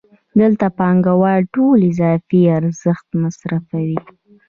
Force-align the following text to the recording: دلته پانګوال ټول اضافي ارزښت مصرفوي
دلته 0.39 0.65
پانګوال 0.77 1.39
ټول 1.53 1.77
اضافي 1.89 2.41
ارزښت 2.57 3.07
مصرفوي 3.21 3.99